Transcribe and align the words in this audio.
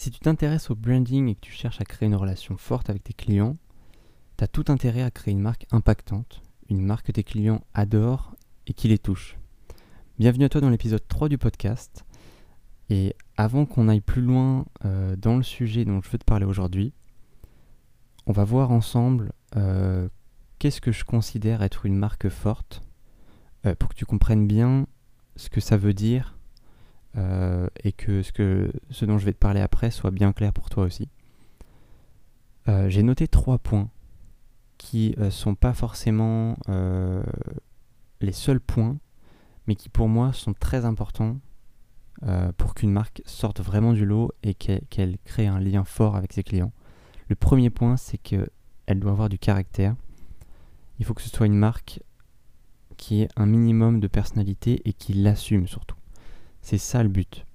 Si 0.00 0.10
tu 0.10 0.18
t'intéresses 0.18 0.70
au 0.70 0.74
branding 0.74 1.28
et 1.28 1.34
que 1.34 1.40
tu 1.40 1.52
cherches 1.52 1.82
à 1.82 1.84
créer 1.84 2.06
une 2.06 2.14
relation 2.14 2.56
forte 2.56 2.88
avec 2.88 3.04
tes 3.04 3.12
clients, 3.12 3.58
tu 4.38 4.44
as 4.44 4.48
tout 4.48 4.64
intérêt 4.68 5.02
à 5.02 5.10
créer 5.10 5.32
une 5.32 5.42
marque 5.42 5.66
impactante, 5.72 6.40
une 6.70 6.80
marque 6.80 7.08
que 7.08 7.12
tes 7.12 7.22
clients 7.22 7.62
adorent 7.74 8.34
et 8.66 8.72
qui 8.72 8.88
les 8.88 8.96
touche. 8.96 9.36
Bienvenue 10.18 10.46
à 10.46 10.48
toi 10.48 10.62
dans 10.62 10.70
l'épisode 10.70 11.06
3 11.06 11.28
du 11.28 11.36
podcast. 11.36 12.06
Et 12.88 13.14
avant 13.36 13.66
qu'on 13.66 13.90
aille 13.90 14.00
plus 14.00 14.22
loin 14.22 14.64
euh, 14.86 15.16
dans 15.16 15.36
le 15.36 15.42
sujet 15.42 15.84
dont 15.84 16.00
je 16.00 16.08
veux 16.08 16.16
te 16.16 16.24
parler 16.24 16.46
aujourd'hui, 16.46 16.94
on 18.24 18.32
va 18.32 18.44
voir 18.44 18.70
ensemble 18.70 19.32
euh, 19.56 20.08
qu'est-ce 20.58 20.80
que 20.80 20.92
je 20.92 21.04
considère 21.04 21.62
être 21.62 21.84
une 21.84 21.96
marque 21.96 22.30
forte 22.30 22.80
euh, 23.66 23.74
pour 23.74 23.90
que 23.90 23.96
tu 23.96 24.06
comprennes 24.06 24.46
bien 24.46 24.86
ce 25.36 25.50
que 25.50 25.60
ça 25.60 25.76
veut 25.76 25.92
dire 25.92 26.38
euh, 27.16 27.68
et 27.82 27.92
que 27.92 28.22
ce, 28.22 29.04
dont 29.04 29.18
je 29.18 29.24
vais 29.24 29.32
te 29.32 29.38
parler 29.38 29.60
après 29.60 29.90
soit 29.90 30.10
bien 30.10 30.32
clair 30.32 30.52
pour 30.52 30.70
toi 30.70 30.84
aussi. 30.84 31.08
Euh, 32.68 32.88
j'ai 32.88 33.02
noté 33.02 33.26
trois 33.26 33.58
points 33.58 33.88
qui 34.78 35.14
ne 35.18 35.30
sont 35.30 35.54
pas 35.54 35.74
forcément 35.74 36.56
les 38.20 38.32
seuls 38.32 38.60
points, 38.60 38.96
mais 39.66 39.74
qui 39.74 39.90
pour 39.90 40.08
moi 40.08 40.32
sont 40.32 40.54
très 40.54 40.86
importants 40.86 41.36
pour 42.56 42.74
qu'une 42.74 42.90
marque 42.90 43.20
sorte 43.26 43.60
vraiment 43.60 43.92
du 43.92 44.06
lot 44.06 44.32
et 44.42 44.54
qu'elle 44.54 45.18
crée 45.24 45.46
un 45.46 45.60
lien 45.60 45.84
fort 45.84 46.16
avec 46.16 46.32
ses 46.32 46.42
clients. 46.42 46.72
Le 47.28 47.36
premier 47.36 47.68
point, 47.68 47.98
c'est 47.98 48.16
qu'elle 48.16 48.48
doit 49.00 49.12
avoir 49.12 49.28
du 49.28 49.38
caractère. 49.38 49.94
Il 50.98 51.04
faut 51.04 51.12
que 51.12 51.22
ce 51.22 51.28
soit 51.28 51.46
une 51.46 51.54
marque 51.54 52.00
qui 52.96 53.22
ait 53.22 53.28
un 53.36 53.46
minimum 53.46 54.00
de 54.00 54.08
personnalité 54.08 54.82
et 54.84 54.92
qui 54.92 55.12
l'assume 55.12 55.66
surtout. 55.68 55.99
C'est 56.62 56.78
ça 56.78 57.02
le 57.02 57.08
but. 57.08 57.46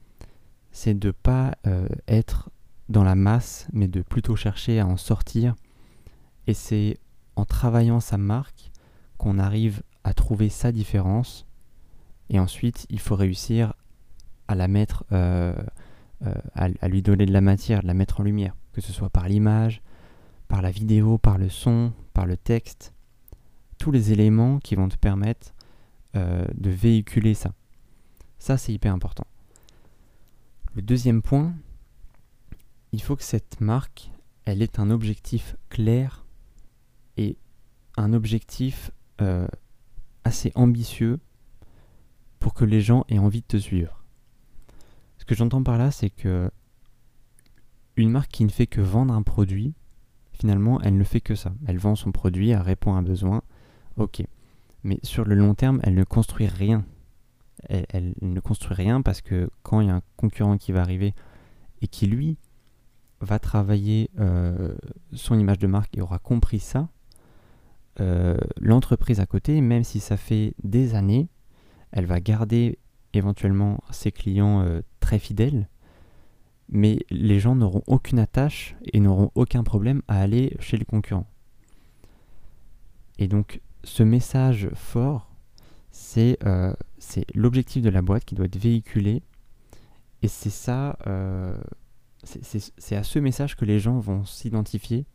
C'est 0.72 0.98
de 0.98 1.12
pas 1.12 1.56
euh, 1.68 1.88
être 2.08 2.50
dans 2.90 3.04
la 3.04 3.16
masse, 3.16 3.68
mais 3.74 3.88
de 3.88 4.02
plutôt 4.02 4.36
chercher 4.36 4.80
à 4.80 4.88
en 4.88 4.98
sortir. 4.98 5.56
Et 6.48 6.54
c'est 6.54 7.00
en 7.36 7.46
travaillant 7.46 8.00
sa 8.00 8.18
marque 8.18 8.72
qu'on 9.18 9.40
arrive 9.40 9.84
à 10.04 10.14
trouver 10.14 10.50
sa 10.50 10.72
différence. 10.72 11.48
Et 12.30 12.40
ensuite, 12.40 12.86
il 12.90 13.00
faut 13.00 13.16
réussir 13.16 13.74
à 14.48 14.56
la 14.56 14.68
mettre, 14.68 15.06
euh, 15.12 15.56
euh, 16.26 16.34
à, 16.54 16.88
lui 16.88 17.02
donner 17.02 17.26
de 17.26 17.34
la 17.34 17.42
matière, 17.42 17.82
de 17.82 17.88
la 17.88 17.94
mettre 17.94 18.20
en 18.20 18.24
lumière, 18.24 18.56
que 18.74 18.82
ce 18.82 18.92
soit 18.92 19.10
par 19.10 19.28
l'image, 19.28 19.82
par 20.48 20.62
la 20.62 20.72
vidéo, 20.72 21.18
par 21.18 21.38
le 21.38 21.50
son, 21.50 21.94
par 22.14 22.26
le 22.26 22.38
texte 22.38 22.94
tous 23.78 23.92
les 23.92 24.14
éléments 24.14 24.60
qui 24.60 24.76
vont 24.76 24.88
te 24.88 24.96
permettre 24.98 25.54
de 26.14 26.70
véhiculer 26.70 27.34
ça. 27.34 27.52
Ça, 28.46 28.60
c'est 28.60 28.72
hyper 28.72 28.94
important. 28.94 29.26
Le 30.76 30.84
deuxième 30.84 31.24
point, 31.24 31.56
il 32.92 33.02
faut 33.02 33.16
que 33.16 33.24
cette 33.24 33.60
marque, 33.60 34.12
elle 34.46 34.62
ait 34.62 34.80
un 34.80 34.92
objectif 34.92 35.56
clair 35.70 36.28
et 37.18 37.40
un 37.98 38.14
objectif 38.14 38.92
euh, 39.20 39.48
assez 40.26 40.52
ambitieux 40.54 41.20
pour 42.38 42.54
que 42.54 42.66
les 42.66 42.82
gens 42.82 43.04
aient 43.10 43.18
envie 43.18 43.42
de 43.42 43.48
te 43.48 43.58
suivre. 43.58 44.04
Ce 45.18 45.26
que 45.26 45.34
j'entends 45.34 45.64
par 45.64 45.80
là, 45.80 45.90
c'est 45.90 46.12
que 46.12 46.52
une 47.96 48.12
marque 48.12 48.30
qui 48.30 48.46
ne 48.46 48.52
fait 48.52 48.68
que 48.68 48.80
vendre 48.80 49.16
un 49.16 49.24
produit, 49.24 49.74
finalement, 50.34 50.80
elle 50.82 51.00
ne 51.00 51.04
fait 51.04 51.20
que 51.20 51.34
ça. 51.34 51.52
Elle 51.66 51.80
vend 51.80 51.96
son 51.96 52.12
produit, 52.12 52.52
elle 52.52 52.62
répond 52.62 52.94
à 52.94 53.00
un 53.00 53.02
besoin, 53.02 53.42
Ok. 53.98 54.22
Mais 54.84 55.00
sur 55.02 55.26
le 55.26 55.34
long 55.34 55.56
terme, 55.56 55.80
elle 55.82 55.96
ne 55.96 56.04
construit 56.04 56.46
rien. 56.46 56.86
Elle, 57.70 58.14
ne 58.22 58.40
construit 58.40 58.76
rien 58.76 59.02
parce 59.02 59.22
que 59.22 59.50
quand 59.64 59.82
il 59.82 59.88
y 59.88 59.90
a 59.90 59.96
un 59.96 60.02
concurrent 60.18 60.58
qui 60.58 60.72
va 60.72 60.82
arriver 60.82 61.14
et 61.82 61.88
qui, 61.88 62.08
lui, 62.08 62.38
va 63.22 63.40
travailler 63.40 64.10
euh, 64.20 64.76
son 65.14 65.40
image 65.40 65.60
de 65.60 65.68
marque 65.68 65.98
et 65.98 66.02
aura 66.02 66.20
compris 66.20 66.60
ça, 66.60 66.90
euh, 68.02 68.38
l'entreprise 68.60 69.20
à 69.20 69.26
côté, 69.26 69.62
même 69.62 69.84
si 69.84 70.00
ça 70.00 70.18
fait 70.18 70.54
des 70.64 70.96
années, 70.96 71.30
elle 71.92 72.06
va 72.06 72.20
garder 72.20 72.78
éventuellement 73.14 73.82
ses 73.90 74.12
clients 74.12 74.62
euh, 74.62 74.82
très 75.00 75.20
fidèles, 75.20 75.70
mais 76.68 77.00
les 77.10 77.40
gens 77.40 77.56
n'auront 77.56 77.84
aucune 77.88 78.20
attache 78.20 78.76
et 78.92 79.00
n'auront 79.00 79.32
aucun 79.36 79.64
problème 79.64 80.02
à 80.08 80.20
aller 80.20 80.58
chez 80.60 80.78
le 80.78 80.86
concurrent. 80.86 81.28
Et 83.18 83.28
donc 83.28 83.62
ce 83.86 84.04
message 84.04 84.70
fort, 84.74 85.32
euh, 86.18 86.74
c'est 87.06 87.26
l'objectif 87.36 87.84
de 87.84 87.90
la 87.90 88.02
boîte 88.02 88.26
qui 88.26 88.36
doit 88.36 88.46
être 88.46 88.58
véhiculé. 88.58 89.22
Et 90.22 90.28
c'est 90.28 90.50
ça, 90.50 90.98
euh, 91.08 91.56
c'est 92.24 92.96
à 92.96 93.04
ce 93.04 93.20
message 93.20 93.56
que 93.56 93.64
les 93.64 93.80
gens 93.80 94.00
vont 94.00 94.26
s'identifier 94.26 95.06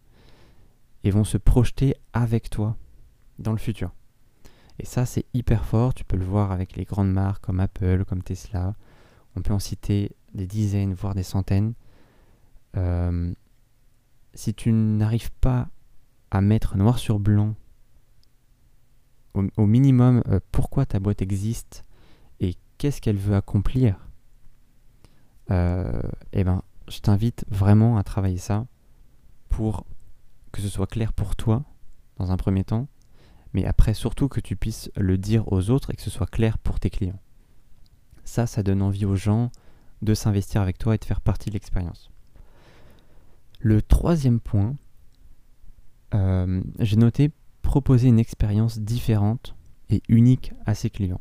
et 1.02 1.10
vont 1.10 1.24
se 1.24 1.36
projeter 1.36 1.96
avec 2.12 2.48
toi 2.48 2.76
dans 3.38 3.52
le 3.52 3.58
futur. 3.58 3.92
Et 4.78 4.86
ça, 4.86 5.04
c'est 5.04 5.26
hyper 5.34 5.64
fort. 5.64 5.92
Tu 5.92 6.04
peux 6.04 6.16
le 6.16 6.24
voir 6.24 6.52
avec 6.52 6.76
les 6.76 6.84
grandes 6.84 7.12
marques 7.12 7.44
comme 7.44 7.60
Apple, 7.60 8.04
comme 8.04 8.22
Tesla. 8.22 8.74
On 9.36 9.42
peut 9.42 9.52
en 9.52 9.58
citer 9.58 10.12
des 10.32 10.46
dizaines, 10.46 10.94
voire 10.94 11.14
des 11.14 11.22
centaines. 11.22 11.74
Euh, 12.76 13.34
si 14.34 14.54
tu 14.54 14.72
n'arrives 14.72 15.32
pas 15.32 15.68
à 16.30 16.40
mettre 16.40 16.76
noir 16.76 16.98
sur 16.98 17.18
blanc 17.18 17.56
au, 19.56 19.66
minimum 19.66 20.22
euh, 20.28 20.40
pourquoi 20.52 20.86
ta 20.86 21.00
boîte 21.00 21.22
existe 21.22 21.84
et 22.40 22.54
qu'est-ce 22.78 23.00
qu'elle 23.00 23.16
veut 23.16 23.36
accomplir, 23.36 24.08
euh, 25.50 26.00
eh 26.32 26.44
ben, 26.44 26.62
je 26.88 27.00
t'invite 27.00 27.44
vraiment 27.48 27.98
à 27.98 28.04
travailler 28.04 28.38
ça 28.38 28.66
pour 29.48 29.86
que 30.52 30.60
ce 30.60 30.68
soit 30.68 30.86
clair 30.86 31.12
pour 31.12 31.36
toi 31.36 31.64
dans 32.18 32.32
un 32.32 32.36
premier 32.36 32.64
temps, 32.64 32.88
mais 33.52 33.64
après 33.64 33.94
surtout 33.94 34.28
que 34.28 34.40
tu 34.40 34.56
puisses 34.56 34.90
le 34.96 35.18
dire 35.18 35.50
aux 35.52 35.70
autres 35.70 35.90
et 35.90 35.96
que 35.96 36.02
ce 36.02 36.10
soit 36.10 36.30
clair 36.30 36.58
pour 36.58 36.80
tes 36.80 36.90
clients. 36.90 37.20
Ça, 38.24 38.46
ça 38.46 38.62
donne 38.62 38.82
envie 38.82 39.04
aux 39.04 39.16
gens 39.16 39.50
de 40.02 40.14
s'investir 40.14 40.62
avec 40.62 40.78
toi 40.78 40.94
et 40.94 40.98
de 40.98 41.04
faire 41.04 41.20
partie 41.20 41.50
de 41.50 41.54
l'expérience. 41.54 42.10
Le 43.58 43.82
troisième 43.82 44.40
point, 44.40 44.76
euh, 46.14 46.62
j'ai 46.78 46.96
noté 46.96 47.30
proposer 47.62 48.08
une 48.08 48.18
expérience 48.18 48.78
différente 48.78 49.54
et 49.90 50.02
unique 50.08 50.52
à 50.66 50.74
ses 50.74 50.90
clients. 50.90 51.20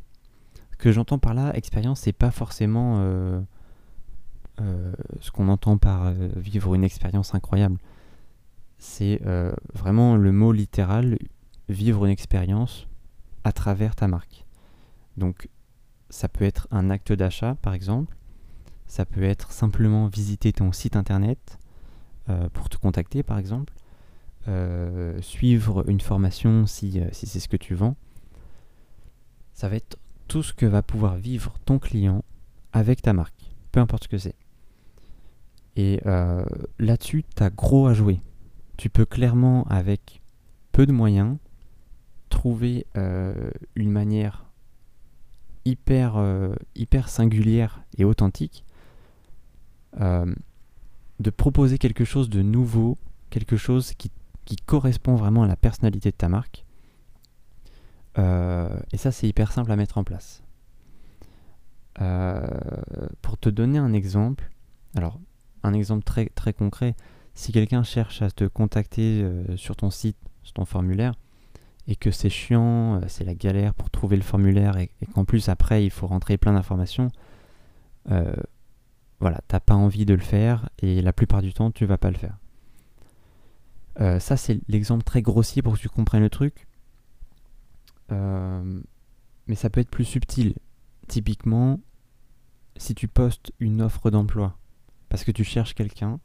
Ce 0.72 0.76
que 0.76 0.92
j'entends 0.92 1.18
par 1.18 1.34
là, 1.34 1.54
expérience, 1.56 2.00
c'est 2.00 2.12
pas 2.12 2.30
forcément 2.30 2.96
euh, 3.00 3.40
euh, 4.60 4.92
ce 5.20 5.30
qu'on 5.30 5.48
entend 5.48 5.76
par 5.76 6.06
euh, 6.06 6.30
vivre 6.36 6.74
une 6.74 6.84
expérience 6.84 7.34
incroyable. 7.34 7.78
C'est 8.78 9.20
vraiment 9.74 10.16
le 10.16 10.32
mot 10.32 10.52
littéral, 10.52 11.18
vivre 11.68 12.06
une 12.06 12.10
expérience 12.10 12.88
à 13.44 13.52
travers 13.52 13.94
ta 13.94 14.08
marque. 14.08 14.46
Donc, 15.18 15.50
ça 16.08 16.30
peut 16.30 16.46
être 16.46 16.66
un 16.70 16.88
acte 16.88 17.12
d'achat, 17.12 17.56
par 17.60 17.74
exemple. 17.74 18.16
Ça 18.86 19.04
peut 19.04 19.22
être 19.22 19.52
simplement 19.52 20.06
visiter 20.06 20.54
ton 20.54 20.72
site 20.72 20.96
internet 20.96 21.58
pour 22.54 22.70
te 22.70 22.78
contacter, 22.78 23.22
par 23.22 23.36
exemple. 23.36 23.74
Euh, 24.48 25.20
suivre 25.20 25.86
une 25.90 26.00
formation 26.00 26.66
si, 26.66 26.98
euh, 26.98 27.08
si 27.12 27.26
c'est 27.26 27.40
ce 27.40 27.48
que 27.48 27.58
tu 27.58 27.74
vends. 27.74 27.94
Ça 29.52 29.68
va 29.68 29.76
être 29.76 29.98
tout 30.28 30.42
ce 30.42 30.54
que 30.54 30.64
va 30.64 30.80
pouvoir 30.82 31.16
vivre 31.16 31.58
ton 31.66 31.78
client 31.78 32.24
avec 32.72 33.02
ta 33.02 33.12
marque, 33.12 33.52
peu 33.70 33.80
importe 33.80 34.04
ce 34.04 34.08
que 34.08 34.16
c'est. 34.16 34.36
Et 35.76 36.00
euh, 36.06 36.44
là-dessus, 36.78 37.22
tu 37.36 37.42
as 37.42 37.50
gros 37.50 37.86
à 37.86 37.92
jouer. 37.92 38.20
Tu 38.78 38.88
peux 38.88 39.04
clairement, 39.04 39.64
avec 39.64 40.22
peu 40.72 40.86
de 40.86 40.92
moyens, 40.92 41.36
trouver 42.30 42.86
une 42.94 43.90
manière 43.90 44.46
hyper, 45.66 46.22
hyper 46.74 47.08
singulière 47.08 47.82
et 47.98 48.04
authentique 48.04 48.64
de 49.98 51.30
proposer 51.36 51.76
quelque 51.76 52.04
chose 52.04 52.30
de 52.30 52.40
nouveau, 52.40 52.96
quelque 53.28 53.56
chose 53.56 53.92
qui 53.94 54.10
correspond 54.56 55.14
vraiment 55.14 55.42
à 55.42 55.46
la 55.46 55.56
personnalité 55.56 56.10
de 56.10 56.16
ta 56.16 56.28
marque. 56.28 56.64
Euh, 58.18 58.78
et 58.92 58.96
ça, 58.96 59.12
c'est 59.12 59.28
hyper 59.28 59.52
simple 59.52 59.70
à 59.70 59.76
mettre 59.76 59.98
en 59.98 60.04
place. 60.04 60.42
Euh, 62.00 62.46
pour 63.22 63.38
te 63.38 63.48
donner 63.48 63.78
un 63.78 63.92
exemple, 63.92 64.50
alors 64.96 65.20
un 65.62 65.72
exemple 65.72 66.04
très, 66.04 66.26
très 66.26 66.52
concret, 66.52 66.94
si 67.34 67.52
quelqu'un 67.52 67.82
cherche 67.82 68.22
à 68.22 68.30
te 68.30 68.44
contacter 68.44 69.22
euh, 69.22 69.56
sur 69.56 69.76
ton 69.76 69.90
site, 69.90 70.16
sur 70.42 70.54
ton 70.54 70.64
formulaire, 70.64 71.14
et 71.86 71.96
que 71.96 72.10
c'est 72.10 72.30
chiant, 72.30 73.00
c'est 73.08 73.24
la 73.24 73.34
galère 73.34 73.74
pour 73.74 73.90
trouver 73.90 74.16
le 74.16 74.22
formulaire, 74.22 74.76
et, 74.78 74.90
et 75.02 75.06
qu'en 75.06 75.24
plus 75.24 75.48
après 75.48 75.84
il 75.84 75.90
faut 75.90 76.06
rentrer 76.06 76.38
plein 76.38 76.52
d'informations, 76.52 77.10
voilà, 79.20 79.40
t'as 79.48 79.60
pas 79.60 79.74
envie 79.74 80.06
de 80.06 80.14
le 80.14 80.20
faire, 80.20 80.68
et 80.78 81.02
la 81.02 81.12
plupart 81.12 81.42
du 81.42 81.52
temps 81.52 81.70
tu 81.70 81.86
vas 81.86 81.98
pas 81.98 82.10
le 82.10 82.16
faire. 82.16 82.36
Euh, 84.00 84.18
ça, 84.18 84.36
c'est 84.36 84.60
l'exemple 84.68 85.04
très 85.04 85.22
grossier 85.22 85.62
pour 85.62 85.74
que 85.74 85.78
tu 85.78 85.88
comprennes 85.88 86.22
le 86.22 86.30
truc. 86.30 86.66
Euh, 88.12 88.80
mais 89.46 89.54
ça 89.54 89.70
peut 89.70 89.80
être 89.80 89.90
plus 89.90 90.04
subtil. 90.04 90.54
Typiquement, 91.08 91.80
si 92.76 92.94
tu 92.94 93.08
postes 93.08 93.52
une 93.60 93.82
offre 93.82 94.10
d'emploi 94.10 94.56
parce 95.08 95.24
que 95.24 95.32
tu 95.32 95.44
cherches 95.44 95.74
quelqu'un, 95.74 96.20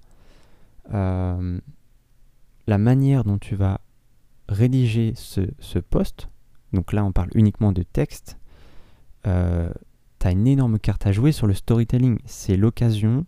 euh, 0.94 1.60
la 2.68 2.78
manière 2.78 3.24
dont 3.24 3.40
tu 3.40 3.56
vas 3.56 3.82
rédiger 4.48 5.14
ce, 5.16 5.42
ce 5.60 5.80
post, 5.80 6.30
donc 6.72 6.94
là 6.94 7.04
on 7.04 7.12
parle 7.12 7.30
uniquement 7.34 7.72
de 7.72 7.82
texte, 7.82 8.38
tu 9.24 9.30
as 9.30 10.32
une 10.32 10.46
énorme 10.46 10.78
carte 10.78 11.08
à 11.08 11.12
jouer 11.12 11.32
sur 11.32 11.48
le 11.48 11.56
storytelling. 11.56 12.20
C'est 12.26 12.58
l'occasion 12.58 13.26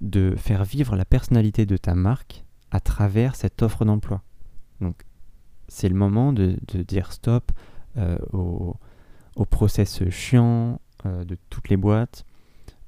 de 0.00 0.34
faire 0.36 0.64
vivre 0.64 0.96
la 0.96 1.04
personnalité 1.04 1.64
de 1.64 1.76
ta 1.76 1.94
marque 1.94 2.45
à 2.70 2.80
travers 2.80 3.36
cette 3.36 3.62
offre 3.62 3.84
d'emploi. 3.84 4.22
Donc 4.80 5.04
c'est 5.68 5.88
le 5.88 5.94
moment 5.94 6.32
de, 6.32 6.56
dire 6.86 7.12
stop 7.12 7.52
euh, 7.96 8.18
au, 8.32 8.76
process 9.50 10.08
chiant 10.10 10.80
euh, 11.04 11.24
de 11.24 11.36
toutes 11.50 11.68
les 11.68 11.76
boîtes. 11.76 12.24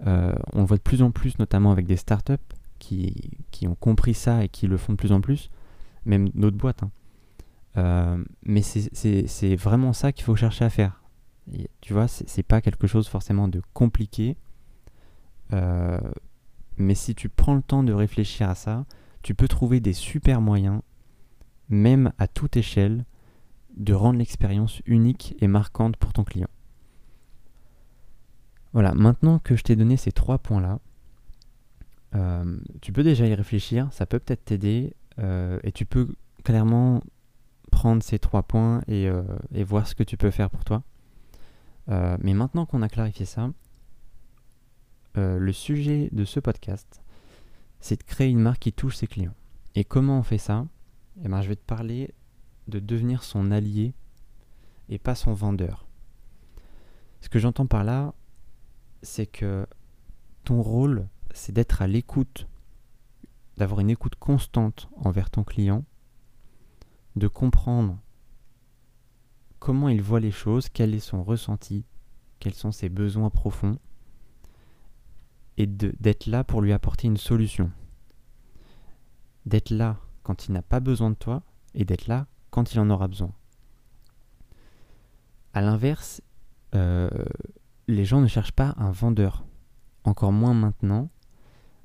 Euh, 0.07 0.35
on 0.53 0.61
le 0.61 0.67
voit 0.67 0.77
de 0.77 0.83
plus 0.83 1.03
en 1.03 1.11
plus, 1.11 1.39
notamment 1.39 1.73
avec 1.73 1.87
des 1.87 1.97
startups 1.97 2.35
qui, 2.79 3.39
qui 3.51 3.67
ont 3.67 3.75
compris 3.75 4.15
ça 4.15 4.45
et 4.45 4.49
qui 4.49 4.67
le 4.67 4.77
font 4.77 4.93
de 4.93 4.99
plus 4.99 5.13
en 5.13 5.21
plus, 5.21 5.51
même 6.05 6.29
d'autres 6.31 6.57
boîtes. 6.57 6.83
Hein. 6.83 8.25
mais 8.43 8.63
c'est 8.63 9.57
vraiment 9.57 9.93
ça 9.93 10.13
qu'il 10.13 10.25
faut 10.25 10.37
chercher 10.37 10.65
à 10.65 10.71
faire. 10.71 11.03
tu 11.81 11.93
vois, 11.93 12.09
c'est 12.09 12.43
pas 12.43 12.61
quelque 12.61 12.87
chose 12.87 13.09
forcément 13.09 13.49
de 13.49 13.61
compliqué. 13.73 14.37
mais 15.51 16.95
si 16.95 17.15
tu 17.15 17.29
prends 17.29 17.55
le 17.55 17.63
temps 17.63 17.83
de 17.83 17.93
réfléchir 17.93 18.49
à 18.49 18.55
ça, 18.55 18.85
tu 19.29 19.35
peux 19.35 19.47
trouver 19.47 19.79
des 19.79 19.93
super 19.93 20.41
moyens 20.41 20.81
même 21.69 22.15
à 22.17 22.27
toute 22.27 22.57
échelle, 22.57 23.05
de 23.77 23.93
rendre 23.93 24.19
l'expérience 24.19 24.81
unique 24.87 25.37
et 25.43 25.49
marquante 25.49 25.99
pour 25.99 26.15
ton 26.15 26.25
client. 26.25 26.49
Voilà, 28.73 28.95
maintenant 28.95 29.39
que 29.39 29.55
je 29.55 29.65
t'ai 29.65 29.77
donné 29.77 29.99
ces 29.99 30.13
trois 30.13 30.39
points-là, 30.39 30.79
euh, 32.15 32.59
tu 32.81 32.95
peux 32.95 33.03
déjà 33.03 33.27
y 33.27 33.35
réfléchir, 33.35 33.93
ça 33.93 34.07
peut 34.07 34.19
peut-être 34.19 34.47
t'aider, 34.47 34.95
euh, 35.19 35.61
et 35.63 35.73
tu 35.73 35.85
peux 35.85 36.09
clairement 36.43 37.03
prendre 37.71 38.03
ces 38.03 38.19
trois 38.19 38.45
points 38.45 38.81
et, 38.89 39.11
euh, 39.11 39.25
et, 39.53 39.63
voir 39.63 39.87
ce 39.87 39.95
que 39.95 40.05
tu 40.05 40.17
peux 40.17 40.31
faire 40.31 40.49
pour 40.49 40.65
toi. 40.65 40.83
mais 41.87 42.33
maintenant 42.33 42.65
qu'on 42.65 42.81
a 42.81 42.89
clarifié 42.89 43.27
ça, 43.27 43.51
le 45.17 45.53
sujet 45.53 46.09
de 46.13 46.25
ce 46.25 46.41
podcast, 46.41 47.03
c'est 47.81 48.01
de 48.01 48.05
créer 48.05 48.29
une 48.29 48.41
marque 48.41 48.61
qui 48.61 48.73
touche 48.73 48.97
ses 48.97 49.07
clients. 49.07 49.35
Et 49.75 49.85
comment 49.85 50.19
on 50.19 50.23
fait 50.23 50.39
ça? 50.39 50.67
Eh 51.25 51.29
ben, 51.29 51.43
je 51.43 51.49
vais 51.49 51.57
te 51.57 51.65
parler 51.65 52.13
de 52.69 52.79
devenir 52.79 53.23
son 53.23 53.51
allié 53.51 53.95
et 54.89 54.99
pas 54.99 55.15
son 55.15 55.33
vendeur. 55.33 55.87
Ce 57.21 57.29
que 57.29 57.39
j'entends 57.39 57.67
par 57.67 57.85
là, 57.85 58.15
c'est 59.03 59.27
que 59.27 59.67
ton 60.45 60.63
rôle, 60.63 61.09
c'est 61.33 61.53
d'être 61.53 61.83
à 61.83 61.87
l'écoute, 61.87 62.47
d'avoir 63.57 63.81
une 63.81 63.91
écoute 63.91 64.17
constante 64.17 64.89
envers 64.97 65.31
ton 65.31 65.45
client, 65.45 65.85
de 67.17 67.29
comprendre 67.29 67.99
comment 69.59 69.89
il 69.89 70.03
voit 70.03 70.21
les 70.21 70.31
choses, 70.31 70.69
quel 70.69 70.95
est 70.95 71.01
son 71.01 71.25
ressenti, 71.25 71.85
quels 72.39 72.55
sont 72.55 72.73
ses 72.73 72.89
besoins 72.89 73.31
profonds, 73.31 73.79
et 75.59 75.67
d'être 75.67 76.27
là 76.27 76.45
pour 76.45 76.63
lui 76.63 76.73
apporter 76.73 77.09
une 77.09 77.17
solution. 77.17 77.71
D'être 79.45 79.71
là 79.71 79.99
quand 80.23 80.47
il 80.47 80.53
n'a 80.53 80.63
pas 80.63 80.81
besoin 80.81 81.11
de 81.11 81.17
toi 81.17 81.43
et 81.75 81.85
d'être 81.85 82.07
là 82.07 82.27
quand 82.51 82.73
il 82.73 82.81
en 82.81 82.89
aura 82.91 83.09
besoin. 83.09 83.33
A 85.55 85.61
l'inverse, 85.61 86.23
euh, 86.77 87.11
les 87.89 88.05
gens 88.05 88.21
ne 88.21 88.29
cherchent 88.29 88.53
pas 88.53 88.75
un 88.79 88.93
vendeur, 88.93 89.45
encore 90.05 90.31
moins 90.31 90.55
maintenant, 90.55 91.11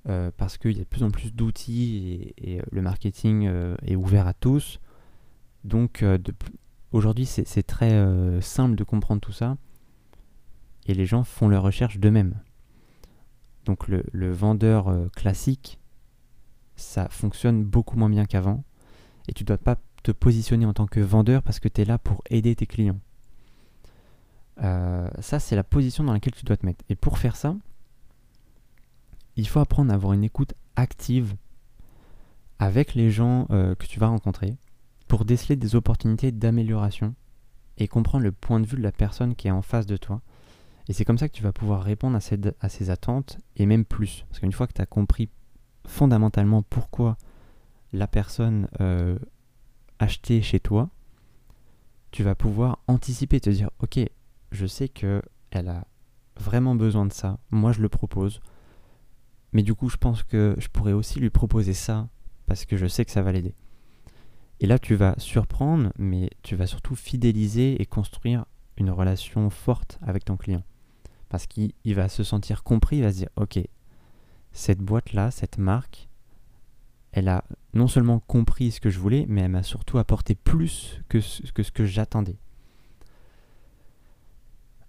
euh, 0.07 0.29
parce 0.37 0.59
qu'il 0.59 0.73
y 0.73 0.81
a 0.81 0.83
de 0.83 0.89
plus 0.89 1.03
en 1.03 1.09
plus 1.09 1.33
d'outils 1.33 2.33
et, 2.37 2.59
euh, 2.59 2.63
le 2.71 2.81
marketing 2.81 3.49
est 3.81 3.95
ouvert 3.95 4.27
à 4.27 4.33
tous. 4.33 4.79
Donc 5.63 6.05
aujourd'hui 6.91 7.25
c'est 7.25 7.63
très 7.63 8.41
simple 8.41 8.75
de 8.75 8.83
comprendre 8.83 9.21
tout 9.21 9.31
ça 9.31 9.57
et 10.85 10.93
les 10.93 11.05
gens 11.05 11.23
font 11.23 11.47
leurs 11.47 11.63
recherches 11.63 11.97
d'eux-mêmes. 11.97 12.35
Donc 13.65 13.87
le 13.87 14.31
vendeur 14.31 14.93
classique 15.15 15.79
ça 16.75 17.07
fonctionne 17.09 17.63
beaucoup 17.63 17.97
moins 17.97 18.09
bien 18.09 18.25
qu'avant. 18.25 18.63
Et 19.27 19.33
tu 19.33 19.43
ne 19.43 19.47
dois 19.47 19.57
pas 19.57 19.77
te 20.03 20.11
positionner 20.11 20.65
en 20.65 20.73
tant 20.73 20.87
que 20.87 20.99
vendeur 20.99 21.41
parce 21.43 21.59
que 21.59 21.69
tu 21.69 21.81
es 21.81 21.85
là 21.85 21.97
pour 21.97 22.23
aider 22.29 22.55
tes 22.55 22.65
clients. 22.65 22.99
Euh, 24.61 25.09
ça, 25.19 25.39
c'est 25.39 25.55
la 25.55 25.63
position 25.63 26.03
dans 26.03 26.13
laquelle 26.13 26.33
tu 26.33 26.45
dois 26.45 26.57
te 26.57 26.65
mettre. 26.65 26.83
Et 26.89 26.95
pour 26.95 27.17
faire 27.17 27.35
ça, 27.35 27.55
il 29.35 29.47
faut 29.47 29.59
apprendre 29.59 29.91
à 29.91 29.95
avoir 29.95 30.13
une 30.13 30.23
écoute 30.23 30.53
active 30.75 31.35
avec 32.59 32.93
les 32.93 33.11
gens 33.11 33.47
euh, 33.49 33.75
que 33.75 33.85
tu 33.85 33.99
vas 33.99 34.07
rencontrer 34.07 34.57
pour 35.07 35.25
déceler 35.25 35.55
des 35.55 35.75
opportunités 35.75 36.31
d'amélioration 36.31 37.15
et 37.77 37.87
comprendre 37.87 38.23
le 38.23 38.31
point 38.31 38.59
de 38.59 38.67
vue 38.67 38.77
de 38.77 38.83
la 38.83 38.91
personne 38.91 39.35
qui 39.35 39.47
est 39.47 39.51
en 39.51 39.61
face 39.61 39.85
de 39.85 39.97
toi. 39.97 40.21
Et 40.89 40.93
c'est 40.93 41.05
comme 41.05 41.17
ça 41.17 41.29
que 41.29 41.33
tu 41.33 41.43
vas 41.43 41.53
pouvoir 41.53 41.83
répondre 41.83 42.17
à, 42.17 42.65
à 42.65 42.69
ces 42.69 42.89
attentes 42.89 43.37
et 43.55 43.65
même 43.65 43.85
plus. 43.85 44.25
Parce 44.29 44.39
qu'une 44.39 44.51
fois 44.51 44.67
que 44.67 44.73
tu 44.73 44.81
as 44.81 44.85
compris 44.85 45.29
fondamentalement 45.87 46.61
pourquoi 46.61 47.17
la 47.93 48.07
personne 48.07 48.67
euh, 48.81 49.17
achetait 49.99 50.41
chez 50.41 50.59
toi, 50.59 50.89
tu 52.11 52.23
vas 52.23 52.35
pouvoir 52.35 52.79
anticiper, 52.87 53.39
te 53.39 53.49
dire 53.49 53.69
ok, 53.79 53.99
je 54.51 54.65
sais 54.65 54.89
que 54.89 55.21
elle 55.51 55.69
a 55.69 55.87
vraiment 56.39 56.75
besoin 56.75 57.05
de 57.05 57.13
ça, 57.13 57.39
moi 57.51 57.71
je 57.71 57.81
le 57.81 57.89
propose, 57.89 58.41
mais 59.51 59.63
du 59.63 59.75
coup 59.75 59.89
je 59.89 59.97
pense 59.97 60.23
que 60.23 60.55
je 60.57 60.67
pourrais 60.67 60.93
aussi 60.93 61.19
lui 61.19 61.29
proposer 61.29 61.73
ça 61.73 62.09
parce 62.45 62.65
que 62.65 62.75
je 62.75 62.87
sais 62.87 63.05
que 63.05 63.11
ça 63.11 63.21
va 63.21 63.31
l'aider. 63.31 63.53
Et 64.59 64.67
là 64.67 64.79
tu 64.79 64.95
vas 64.95 65.15
surprendre, 65.17 65.91
mais 65.97 66.29
tu 66.41 66.55
vas 66.55 66.67
surtout 66.67 66.95
fidéliser 66.95 67.81
et 67.81 67.85
construire 67.85 68.45
une 68.77 68.89
relation 68.89 69.49
forte 69.49 69.99
avec 70.01 70.25
ton 70.25 70.37
client. 70.37 70.63
Parce 71.33 71.47
qu'il 71.47 71.73
va 71.95 72.09
se 72.09 72.23
sentir 72.23 72.61
compris, 72.61 72.97
il 72.97 73.01
va 73.01 73.11
se 73.11 73.17
dire 73.17 73.29
ok, 73.37 73.59
cette 74.51 74.77
boîte-là, 74.77 75.31
cette 75.31 75.57
marque, 75.57 76.07
elle 77.11 77.27
a 77.27 77.43
non 77.73 77.87
seulement 77.87 78.19
compris 78.19 78.69
ce 78.69 78.79
que 78.79 78.91
je 78.91 78.99
voulais, 78.99 79.25
mais 79.27 79.41
elle 79.41 79.49
m'a 79.49 79.63
surtout 79.63 79.97
apporté 79.97 80.35
plus 80.35 81.01
que 81.09 81.21
ce 81.21 81.71
que, 81.71 81.85
j'attendais. 81.85 82.37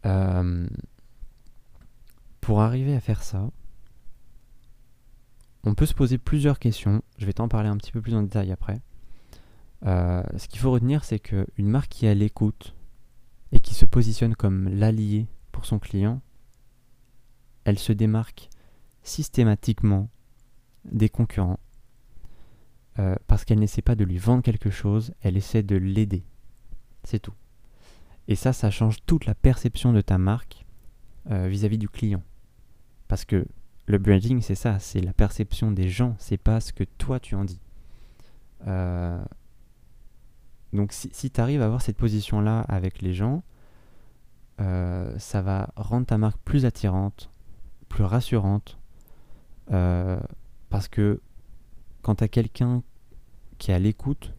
Euh, 0.04 0.68
pour 2.42 2.60
arriver 2.60 2.94
à 2.94 3.00
faire 3.00 3.22
ça, 3.22 3.50
on 5.62 5.74
peut 5.74 5.86
se 5.86 5.94
poser 5.94 6.18
plusieurs 6.18 6.58
questions. 6.58 7.00
Je 7.16 7.24
vais 7.24 7.32
t'en 7.32 7.48
parler 7.48 7.70
un 7.70 7.78
petit 7.78 7.90
peu 7.92 8.02
plus 8.02 8.14
en 8.14 8.22
détail 8.22 8.52
après. 8.52 8.82
Euh, 9.86 10.22
ce 10.36 10.46
qu'il 10.48 10.60
faut 10.60 10.72
retenir, 10.72 11.04
c'est 11.04 11.20
qu'une 11.20 11.70
marque 11.70 11.88
qui 11.88 12.04
est 12.04 12.10
à 12.10 12.14
l'écoute 12.14 12.74
et 13.50 13.60
qui 13.60 13.72
se 13.72 13.86
positionne 13.86 14.36
comme 14.36 14.68
l'allié 14.68 15.26
pour 15.50 15.64
son 15.64 15.78
client, 15.78 16.20
elle 17.64 17.78
se 17.78 17.92
démarque 17.92 18.48
systématiquement 19.02 20.08
des 20.84 21.08
concurrents 21.08 21.58
euh, 22.98 23.16
parce 23.26 23.44
qu'elle 23.44 23.58
n'essaie 23.58 23.82
pas 23.82 23.96
de 23.96 24.04
lui 24.04 24.18
vendre 24.18 24.42
quelque 24.42 24.70
chose, 24.70 25.14
elle 25.22 25.36
essaie 25.36 25.62
de 25.62 25.76
l'aider. 25.76 26.24
C'est 27.02 27.18
tout. 27.18 27.34
Et 28.28 28.36
ça, 28.36 28.52
ça 28.52 28.70
change 28.70 28.98
toute 29.04 29.26
la 29.26 29.34
perception 29.34 29.92
de 29.92 30.00
ta 30.00 30.16
marque 30.16 30.64
euh, 31.30 31.48
vis-à-vis 31.48 31.78
du 31.78 31.88
client. 31.88 32.22
Parce 33.08 33.24
que 33.24 33.46
le 33.86 33.98
branding, 33.98 34.40
c'est 34.40 34.54
ça, 34.54 34.78
c'est 34.78 35.00
la 35.00 35.12
perception 35.12 35.72
des 35.72 35.88
gens, 35.88 36.14
c'est 36.18 36.38
pas 36.38 36.60
ce 36.60 36.72
que 36.72 36.84
toi 36.84 37.20
tu 37.20 37.34
en 37.34 37.44
dis. 37.44 37.60
Euh, 38.66 39.22
donc 40.72 40.92
si, 40.92 41.10
si 41.12 41.30
tu 41.30 41.40
arrives 41.40 41.60
à 41.62 41.66
avoir 41.66 41.82
cette 41.82 41.96
position-là 41.96 42.60
avec 42.60 43.02
les 43.02 43.12
gens, 43.12 43.42
ça 45.18 45.42
va 45.42 45.72
rendre 45.74 46.06
ta 46.06 46.16
marque 46.16 46.38
plus 46.44 46.64
attirante, 46.64 47.28
plus 47.94 48.02
rassurante, 48.02 48.76
euh, 49.70 50.18
parce 50.68 50.88
que 50.88 51.20
quand 52.02 52.16
tu 52.16 52.24
as 52.24 52.28
quelqu'un 52.28 52.82
qui 53.58 53.70
est 53.70 53.74
à 53.74 53.78
l'écoute, 53.78 54.34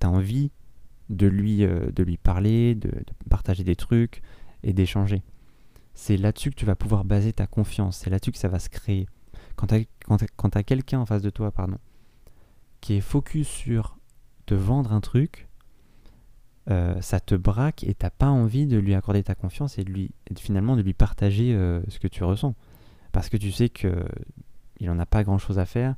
tu 0.00 0.08
as 0.08 0.10
envie 0.10 0.50
de 1.08 1.28
lui, 1.28 1.64
euh, 1.64 1.92
de 1.92 2.02
lui 2.02 2.16
parler, 2.16 2.74
de, 2.74 2.90
partager 3.30 3.62
des 3.62 3.76
trucs 3.76 4.22
et 4.64 4.72
d'échanger. 4.72 5.22
C'est 5.94 6.16
là-dessus 6.16 6.50
que 6.50 6.56
tu 6.56 6.66
vas 6.66 6.74
pouvoir 6.74 7.04
baser 7.04 7.32
ta 7.32 7.46
confiance, 7.46 7.98
c'est 7.98 8.10
là-dessus 8.10 8.32
que 8.32 8.38
ça 8.38 8.48
va 8.48 8.58
se 8.58 8.68
créer. 8.68 9.06
Quand 9.54 9.68
tu 9.68 10.58
as, 10.58 10.62
quelqu'un 10.64 10.98
en 10.98 11.06
face 11.06 11.22
de 11.22 11.30
toi, 11.30 11.52
pardon, 11.52 11.78
qui 12.80 12.94
est 12.94 13.00
focus 13.00 13.46
sur 13.46 13.98
te 14.46 14.54
vendre 14.54 14.92
un 14.92 15.00
truc, 15.00 15.46
euh, 16.70 17.00
ça 17.00 17.20
te 17.20 17.36
braque 17.36 17.84
et 17.84 17.94
t'as 17.94 18.10
pas 18.10 18.30
envie 18.30 18.66
de 18.66 18.78
lui 18.78 18.94
accorder 18.94 19.22
ta 19.22 19.36
confiance 19.36 19.78
et 19.78 19.84
de 19.84 19.92
lui 19.92 20.10
finalement 20.36 20.74
de 20.74 20.82
lui 20.82 20.92
partager 20.92 21.52
ce 21.86 22.00
que 22.00 22.08
tu 22.08 22.24
ressens 22.24 22.56
parce 23.16 23.30
que 23.30 23.38
tu 23.38 23.50
sais 23.50 23.70
que 23.70 24.04
il 24.78 24.88
n'en 24.88 24.98
a 24.98 25.06
pas 25.06 25.24
grand 25.24 25.38
chose 25.38 25.58
à 25.58 25.64
faire 25.64 25.94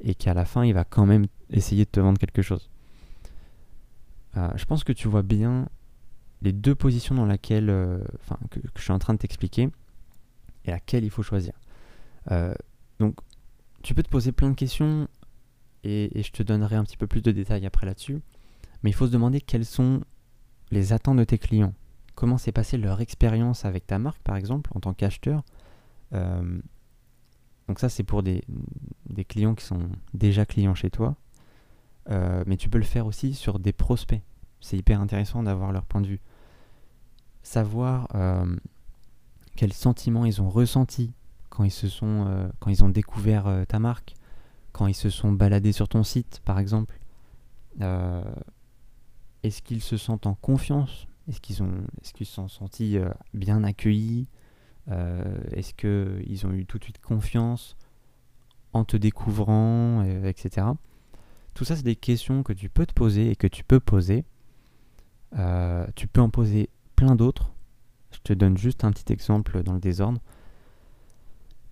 et 0.00 0.16
qu'à 0.16 0.34
la 0.34 0.44
fin 0.44 0.64
il 0.64 0.74
va 0.74 0.82
quand 0.82 1.06
même 1.06 1.26
essayer 1.48 1.84
de 1.84 1.90
te 1.90 2.00
vendre 2.00 2.18
quelque 2.18 2.42
chose. 2.42 2.70
Euh, 4.36 4.50
je 4.56 4.64
pense 4.64 4.82
que 4.82 4.92
tu 4.92 5.06
vois 5.06 5.22
bien 5.22 5.68
les 6.42 6.52
deux 6.52 6.74
positions 6.74 7.14
dans 7.14 7.24
lesquelles, 7.24 7.70
euh, 7.70 8.00
que, 8.50 8.58
je 8.74 8.82
suis 8.82 8.90
en 8.90 8.98
train 8.98 9.14
de 9.14 9.18
t'expliquer 9.20 9.68
et 10.64 10.72
laquelle 10.72 11.04
il 11.04 11.10
faut 11.10 11.22
choisir. 11.22 11.52
Euh, 12.32 12.52
donc, 12.98 13.14
tu 13.84 13.94
peux 13.94 14.02
te 14.02 14.10
poser 14.10 14.32
plein 14.32 14.50
de 14.50 14.56
questions 14.56 15.06
et, 15.84 16.20
je 16.20 16.32
te 16.32 16.42
donnerai 16.42 16.74
un 16.74 16.82
petit 16.82 16.96
peu 16.96 17.06
plus 17.06 17.22
de 17.22 17.30
détails 17.30 17.64
après 17.64 17.86
là-dessus. 17.86 18.22
Mais 18.82 18.90
il 18.90 18.92
faut 18.92 19.06
se 19.06 19.12
demander 19.12 19.40
quelles 19.40 19.64
sont 19.64 20.00
les 20.72 20.92
attentes 20.92 21.18
de 21.18 21.24
tes 21.24 21.38
clients. 21.38 21.74
Comment 22.16 22.38
s'est 22.38 22.50
passée 22.50 22.76
leur 22.76 23.00
expérience 23.00 23.64
avec 23.64 23.86
ta 23.86 24.00
marque, 24.00 24.22
par 24.22 24.34
exemple, 24.34 24.72
en 24.74 24.80
tant 24.80 24.94
qu'acheteur. 24.94 25.44
Euh, 26.12 26.58
donc 27.68 27.78
ça, 27.78 27.88
c'est 27.88 28.04
pour 28.04 28.22
des, 28.22 28.42
clients 29.28 29.54
qui 29.54 29.64
sont 29.64 29.88
déjà 30.14 30.46
clients 30.46 30.74
chez 30.74 30.90
toi. 30.90 31.16
Euh, 32.10 32.44
mais 32.46 32.56
tu 32.56 32.68
peux 32.68 32.78
le 32.78 32.84
faire 32.84 33.06
aussi 33.06 33.34
sur 33.34 33.58
des 33.58 33.72
prospects. 33.72 34.22
C'est 34.60 34.76
hyper 34.76 35.00
intéressant 35.00 35.42
d'avoir 35.42 35.72
leur 35.72 35.84
point 35.84 36.00
de 36.00 36.06
vue. 36.06 36.20
Savoir 37.42 38.08
euh, 38.14 38.56
quels 39.56 39.72
sentiments 39.72 40.24
ils 40.24 40.40
ont 40.40 40.48
ressentis 40.48 41.12
quand 41.48 41.64
ils, 41.64 41.70
se 41.70 41.88
sont, 41.88 42.50
quand 42.60 42.70
ils 42.70 42.84
ont 42.84 42.88
découvert 42.88 43.64
ta 43.66 43.78
marque, 43.78 44.14
quand 44.76 44.86
ils 44.86 44.94
se 44.94 45.08
sont 45.08 45.32
baladés 45.32 45.72
sur 45.72 45.88
ton 45.88 46.02
site, 46.02 46.42
par 46.44 46.58
exemple 46.58 46.98
euh, 47.80 48.22
Est-ce 49.42 49.62
qu'ils 49.62 49.80
se 49.80 49.96
sentent 49.96 50.26
en 50.26 50.34
confiance? 50.34 51.06
Est-ce 51.28 51.40
qu'ils 51.40 51.56
est-ce 52.02 52.12
qu'ils 52.12 52.26
se 52.26 52.34
sont 52.34 52.48
sentis 52.48 52.98
euh, 52.98 53.08
bien 53.32 53.64
accueillis? 53.64 54.26
euh, 54.26 54.35
Est-ce 54.88 55.74
qu'ils 55.74 56.46
ont 56.46 56.52
eu 56.52 56.66
tout 56.66 56.78
de 56.78 56.84
suite 56.84 57.00
confiance 57.00 57.76
en 58.72 58.84
te 58.84 58.96
découvrant, 58.96 60.02
etc. 60.02 60.66
Tout 61.54 61.64
ça, 61.64 61.76
c'est 61.76 61.82
des 61.82 61.96
questions 61.96 62.42
que 62.42 62.52
tu 62.52 62.68
peux 62.68 62.86
te 62.86 62.92
poser 62.92 63.30
et 63.30 63.36
que 63.36 63.46
tu 63.46 63.64
peux 63.64 63.80
poser. 63.80 64.24
tu 65.94 66.06
peux 66.08 66.20
en 66.20 66.30
poser 66.30 66.70
plein 66.94 67.16
d'autres. 67.16 67.52
Je 68.12 68.18
te 68.20 68.32
donne 68.32 68.56
juste 68.56 68.84
un 68.84 68.90
petit 68.90 69.12
exemple 69.12 69.62
dans 69.62 69.74
le 69.74 69.80
désordre. 69.80 70.20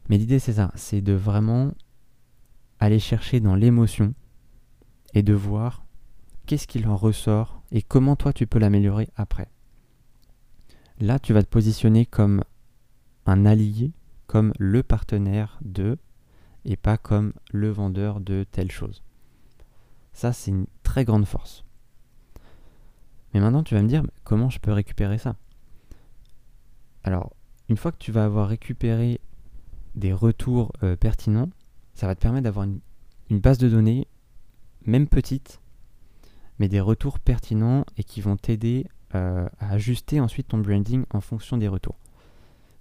Mais 0.09 0.18
l'idée, 0.18 0.38
c'est 0.38 0.54
ça, 0.54 0.71
c'est 0.75 1.00
de 1.00 1.12
vraiment 1.12 1.73
aller 2.80 2.99
chercher 2.99 3.40
dans 3.40 3.54
l'émotion 3.54 4.14
et 5.14 5.23
de 5.23 5.33
voir 5.33 5.87
qu'est-ce 6.47 6.66
qu'il 6.66 6.87
en 6.87 6.97
ressort 6.97 7.62
et 7.71 7.80
comment 7.80 8.16
toi 8.16 8.33
tu 8.33 8.47
peux 8.47 8.59
l'améliorer 8.59 9.09
après. 9.16 9.49
Là, 11.00 11.18
tu 11.18 11.33
vas 11.33 11.42
te 11.42 11.49
positionner 11.49 12.04
comme 12.04 12.44
un 13.26 13.47
allié, 13.47 13.93
comme 14.26 14.52
le 14.59 14.83
partenaire 14.83 15.59
de, 15.62 15.99
et 16.64 16.76
pas 16.76 16.97
comme 16.97 17.33
le 17.52 17.71
vendeur 17.71 18.21
de 18.21 18.45
telle 18.50 18.71
chose. 18.71 19.02
Ça, 20.12 20.33
c'est 20.33 20.50
une 20.50 20.66
très 20.83 21.04
grande 21.04 21.26
force. 21.26 21.64
Mais 23.33 23.40
maintenant, 23.40 23.64
tu 23.64 23.75
vas 23.75 23.83
me 23.83 23.88
dire, 23.88 24.04
comment 24.23 24.49
je 24.49 24.61
peux 24.61 24.73
récupérer 24.73 25.19
ça? 25.19 25.37
Alors, 27.02 27.35
une 27.69 27.76
fois 27.76 27.93
que 27.93 27.99
tu 27.99 28.12
vas 28.12 28.25
avoir 28.25 28.49
récupéré 28.49 29.21
des 29.95 30.12
retours 30.12 30.73
euh, 30.83 30.97
pertinents, 30.97 31.50
ça 31.95 32.07
va 32.07 32.14
te 32.14 32.21
permettre 32.21 32.45
d'avoir 32.45 32.66
une, 32.66 32.81
base 33.40 33.59
de 33.59 33.69
données, 33.69 34.07
même 34.87 35.09
petite, 35.09 35.61
mais 36.59 36.69
des 36.69 36.81
retours 36.81 37.19
pertinents 37.19 37.85
et 37.97 38.04
qui 38.04 38.21
vont 38.21 38.37
t'aider 38.37 38.87
euh, 39.14 39.49
à 39.59 39.73
ajuster 39.73 40.21
ensuite 40.21 40.49
ton 40.49 40.59
branding 40.59 41.04
en 41.11 41.21
fonction 41.21 41.57
des 41.57 41.69
retours. 41.69 41.99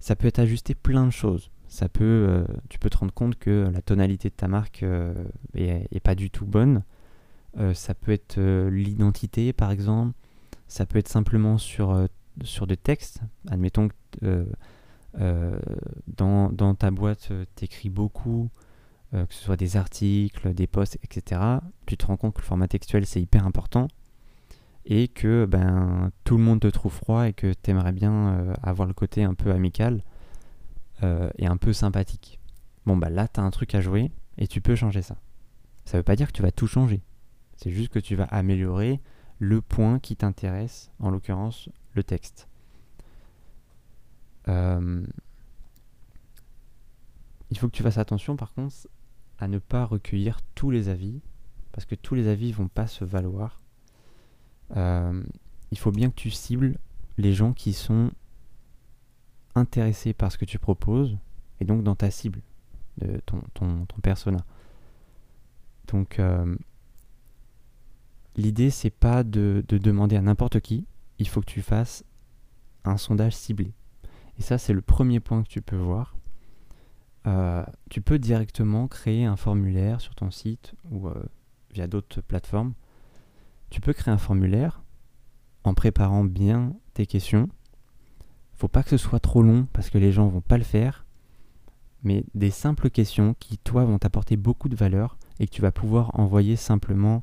Ça 0.04 0.16
peut 0.16 0.26
être 0.26 0.38
ajusté 0.38 0.74
plein 0.74 1.06
de 1.06 1.10
choses. 1.10 1.50
Ça 1.66 1.88
peut, 1.88 2.04
euh, 2.04 2.44
tu 2.68 2.78
peux 2.78 2.90
te 2.90 2.98
rendre 2.98 3.14
compte 3.14 3.36
que 3.36 3.70
la 3.72 3.80
tonalité 3.80 4.28
de 4.28 4.34
ta 4.34 4.48
marque 4.48 4.82
euh, 4.82 5.14
est, 5.54 6.00
pas 6.00 6.14
du 6.14 6.30
tout 6.30 6.44
bonne. 6.44 6.82
ça 7.72 7.94
peut 7.94 8.12
être 8.12 8.38
l'identité, 8.68 9.52
par 9.54 9.70
exemple. 9.70 10.12
Ça 10.68 10.84
peut 10.84 10.98
être 10.98 11.08
simplement 11.08 11.56
sur, 11.56 12.06
sur 12.42 12.66
des 12.66 12.76
textes. 12.76 13.20
Admettons 13.48 13.88
que 14.20 14.46
dans, 16.06 16.52
dans, 16.52 16.74
ta 16.74 16.90
boîte, 16.90 17.32
tu 17.56 17.64
écris 17.64 17.88
beaucoup 17.88 18.50
euh, 19.14 19.26
que 19.26 19.34
ce 19.34 19.44
soit 19.44 19.56
des 19.56 19.76
articles, 19.76 20.54
des 20.54 20.66
posts, 20.66 20.98
etc., 21.04 21.40
tu 21.86 21.96
te 21.96 22.06
rends 22.06 22.16
compte 22.16 22.34
que 22.34 22.40
le 22.40 22.46
format 22.46 22.66
textuel 22.66 23.06
c'est 23.06 23.20
hyper 23.20 23.46
important 23.46 23.86
et 24.86 25.08
que 25.08 25.46
ben, 25.46 26.10
tout 26.24 26.36
le 26.36 26.42
monde 26.42 26.60
te 26.60 26.66
trouve 26.68 26.92
froid 26.92 27.28
et 27.28 27.32
que 27.32 27.52
tu 27.52 27.70
aimerais 27.70 27.92
bien 27.92 28.12
euh, 28.12 28.54
avoir 28.62 28.86
le 28.86 28.94
côté 28.94 29.24
un 29.24 29.34
peu 29.34 29.50
amical 29.50 30.02
euh, 31.02 31.30
et 31.38 31.46
un 31.46 31.56
peu 31.56 31.72
sympathique. 31.72 32.38
Bon 32.86 32.96
bah 32.96 33.10
là 33.10 33.26
tu 33.28 33.40
as 33.40 33.42
un 33.42 33.50
truc 33.50 33.74
à 33.74 33.80
jouer 33.80 34.12
et 34.36 34.46
tu 34.46 34.60
peux 34.60 34.74
changer 34.74 35.02
ça. 35.02 35.16
Ça 35.84 35.96
veut 35.96 36.02
pas 36.02 36.16
dire 36.16 36.28
que 36.28 36.32
tu 36.32 36.42
vas 36.42 36.52
tout 36.52 36.66
changer. 36.66 37.02
C'est 37.56 37.70
juste 37.70 37.92
que 37.92 37.98
tu 37.98 38.16
vas 38.16 38.24
améliorer 38.24 39.00
le 39.38 39.60
point 39.60 39.98
qui 39.98 40.16
t'intéresse, 40.16 40.90
en 40.98 41.10
l'occurrence 41.10 41.68
le 41.94 42.02
texte. 42.02 42.48
il 47.50 47.58
faut 47.58 47.68
que 47.68 47.76
tu 47.76 47.82
fasses 47.82 47.98
attention 47.98 48.36
par 48.36 48.52
contre 48.52 48.88
à 49.38 49.48
ne 49.48 49.58
pas 49.58 49.84
recueillir 49.84 50.40
tous 50.54 50.70
les 50.70 50.88
avis, 50.88 51.20
parce 51.72 51.86
que 51.86 51.94
tous 51.94 52.14
les 52.14 52.28
avis 52.28 52.52
vont 52.52 52.68
pas 52.68 52.86
se 52.86 53.04
valoir. 53.04 53.63
Euh, 54.76 55.22
il 55.70 55.78
faut 55.78 55.92
bien 55.92 56.10
que 56.10 56.14
tu 56.14 56.30
cibles 56.30 56.78
les 57.16 57.32
gens 57.32 57.52
qui 57.52 57.72
sont 57.72 58.10
intéressés 59.54 60.12
par 60.12 60.32
ce 60.32 60.38
que 60.38 60.44
tu 60.44 60.58
proposes, 60.58 61.16
et 61.60 61.64
donc 61.64 61.82
dans 61.82 61.94
ta 61.94 62.10
cible, 62.10 62.40
de 62.98 63.20
ton, 63.24 63.40
persona. 64.02 64.44
Donc 65.88 66.18
euh, 66.18 66.56
l'idée 68.36 68.70
c'est 68.70 68.90
pas 68.90 69.22
de, 69.22 69.64
de 69.68 69.78
demander 69.78 70.16
à 70.16 70.22
n'importe 70.22 70.60
qui, 70.60 70.86
il 71.18 71.28
faut 71.28 71.40
que 71.40 71.50
tu 71.50 71.62
fasses 71.62 72.04
un 72.84 72.96
sondage 72.96 73.34
ciblé. 73.34 73.72
Et 74.38 74.42
ça 74.42 74.58
c'est 74.58 74.72
le 74.72 74.82
premier 74.82 75.20
point 75.20 75.42
que 75.42 75.48
tu 75.48 75.62
peux 75.62 75.76
voir. 75.76 76.14
Euh, 77.26 77.64
tu 77.88 78.02
peux 78.02 78.18
directement 78.18 78.86
créer 78.86 79.24
un 79.24 79.36
formulaire 79.36 80.00
sur 80.00 80.14
ton 80.14 80.30
site 80.30 80.74
ou 80.90 81.08
euh, 81.08 81.24
via 81.72 81.86
d'autres 81.86 82.20
plateformes. 82.20 82.74
Tu 83.74 83.80
peux 83.80 83.92
créer 83.92 84.14
un 84.14 84.18
formulaire 84.18 84.84
en 85.64 85.74
préparant 85.74 86.22
bien 86.22 86.74
tes 86.92 87.06
questions. 87.06 87.48
Faut 88.52 88.68
pas 88.68 88.84
que 88.84 88.90
ce 88.90 88.96
soit 88.96 89.18
trop 89.18 89.42
long 89.42 89.66
parce 89.72 89.90
que 89.90 89.98
les 89.98 90.12
gens 90.12 90.28
vont 90.28 90.40
pas 90.40 90.58
le 90.58 90.62
faire. 90.62 91.04
Mais 92.04 92.24
des 92.36 92.52
simples 92.52 92.88
questions 92.88 93.34
qui, 93.40 93.58
toi, 93.58 93.84
vont 93.84 93.98
t'apporter 93.98 94.36
beaucoup 94.36 94.68
de 94.68 94.76
valeur 94.76 95.18
et 95.40 95.48
que 95.48 95.50
tu 95.50 95.60
vas 95.60 95.72
pouvoir 95.72 96.16
envoyer 96.20 96.54
simplement 96.54 97.20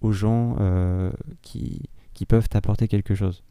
aux 0.00 0.12
gens 0.12 0.54
euh, 0.60 1.10
qui, 1.42 1.82
qui 2.14 2.24
peuvent 2.24 2.48
t'apporter 2.48 2.86
quelque 2.86 3.16
chose. 3.16 3.42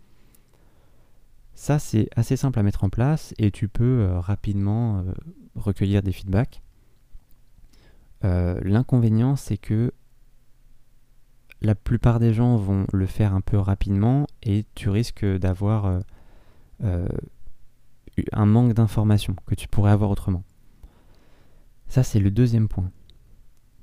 Ça, 1.56 1.78
c'est 1.78 2.08
assez 2.16 2.38
simple 2.38 2.58
à 2.58 2.64
mettre 2.64 2.86
en 2.86 2.90
place 2.90 3.34
et 3.38 3.52
tu 3.52 3.68
peux 3.68 3.84
euh, 3.84 4.18
rapidement 4.18 5.00
euh, 5.00 5.12
recueillir 5.56 6.02
des 6.02 6.14
feedbacks. 6.14 6.62
L'inconvénient, 8.22 9.36
c'est 9.36 9.58
que 9.58 9.94
la 11.62 11.76
plupart 11.76 12.20
des 12.20 12.34
gens 12.34 12.56
vont 12.56 12.86
le 12.94 13.06
faire 13.06 13.34
un 13.34 13.42
peu 13.42 13.58
rapidement 13.58 14.28
et 14.44 14.66
tu 14.76 14.90
risques 14.90 15.26
d'avoir 15.26 16.02
un 18.32 18.46
manque 18.46 18.74
d'informations 18.74 19.36
que 19.46 19.56
tu 19.56 19.68
pourrais 19.68 19.92
avoir 19.92 20.10
autrement. 20.10 20.44
Ça, 21.88 22.04
c'est 22.04 22.20
le 22.20 22.32
deuxième 22.32 22.68
point. 22.68 22.92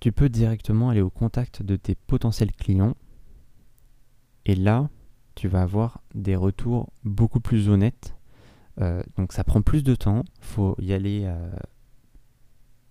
Tu 0.01 0.13
peux 0.13 0.29
directement 0.29 0.91
aller 0.91 1.01
au 1.01 1.11
contact 1.11 1.63
de 1.63 1.77
tes 1.77 1.95
potentiels 1.95 2.53
clients 2.53 2.95
et 4.45 4.55
là, 4.55 4.89
tu 5.35 5.49
vas 5.49 5.63
avoir 5.63 6.01
des 6.15 6.37
retours 6.37 6.93
beaucoup 7.05 7.41
plus 7.41 7.69
honnêtes. 7.69 8.15
Euh, 8.81 9.03
donc 9.17 9.33
ça 9.33 9.43
prend 9.43 9.63
plus 9.63 9.83
de 9.83 9.95
temps, 9.95 10.23
faut 10.41 10.77
y 10.79 10.93
aller 10.93 11.23
euh, 11.25 11.57